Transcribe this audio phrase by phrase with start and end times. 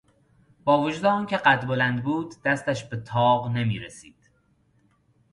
[0.63, 4.29] با وجود آنکه قد بلند بود دستش به طاق نمیرسید.